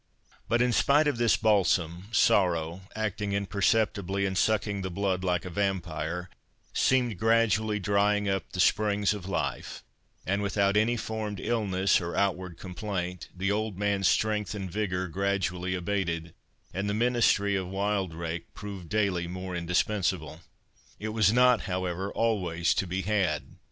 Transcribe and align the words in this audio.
But 0.49 0.63
in 0.63 0.71
spite 0.73 1.05
of 1.05 1.17
this 1.19 1.37
balsam, 1.37 2.05
sorrow, 2.11 2.81
acting 2.95 3.33
imperceptibly, 3.33 4.25
and 4.25 4.35
sucking 4.35 4.81
the 4.81 4.89
blood 4.89 5.23
like 5.23 5.45
a 5.45 5.49
vampire, 5.51 6.27
seemed 6.73 7.19
gradually 7.19 7.79
drying 7.79 8.27
up 8.27 8.51
the 8.51 8.59
springs 8.59 9.13
of 9.13 9.29
life; 9.29 9.83
and, 10.25 10.41
without 10.41 10.75
any 10.75 10.97
formed 10.97 11.39
illness, 11.39 12.01
or 12.01 12.15
outward 12.15 12.57
complaint, 12.57 13.29
the 13.37 13.51
old 13.51 13.77
man's 13.77 14.07
strength 14.07 14.55
and 14.55 14.71
vigour 14.71 15.07
gradually 15.07 15.75
abated, 15.75 16.33
and 16.73 16.89
the 16.89 16.95
ministry 16.95 17.55
of 17.55 17.67
Wildrake 17.67 18.51
proved 18.55 18.89
daily 18.89 19.27
more 19.27 19.55
indispensable. 19.55 20.41
It 20.97 21.09
was 21.09 21.31
not, 21.31 21.61
however, 21.69 22.11
always 22.11 22.73
to 22.73 22.87
be 22.87 23.03
had. 23.03 23.55